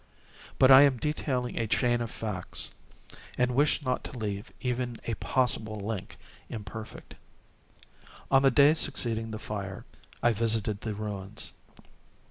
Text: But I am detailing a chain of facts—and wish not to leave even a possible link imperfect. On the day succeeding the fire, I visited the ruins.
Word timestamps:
But 0.57 0.71
I 0.71 0.81
am 0.81 0.97
detailing 0.97 1.59
a 1.59 1.67
chain 1.67 2.01
of 2.01 2.09
facts—and 2.09 3.53
wish 3.53 3.83
not 3.85 4.03
to 4.05 4.17
leave 4.17 4.51
even 4.59 4.99
a 5.05 5.13
possible 5.13 5.79
link 5.79 6.17
imperfect. 6.49 7.13
On 8.31 8.41
the 8.41 8.49
day 8.49 8.73
succeeding 8.73 9.29
the 9.29 9.37
fire, 9.37 9.85
I 10.23 10.33
visited 10.33 10.81
the 10.81 10.95
ruins. 10.95 11.53